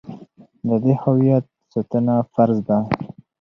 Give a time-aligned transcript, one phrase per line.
[0.67, 2.77] د دې هویت ساتنه فرض ده.